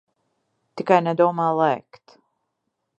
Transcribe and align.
Tikai 0.79 0.99
nedomā 1.09 1.47
lēkt. 1.61 2.19